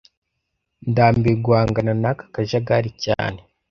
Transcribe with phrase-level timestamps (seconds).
[0.89, 3.39] Ndambiwe guhangana n'aka kajagari cyane